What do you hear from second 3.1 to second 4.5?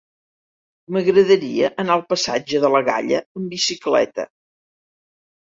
amb bicicleta.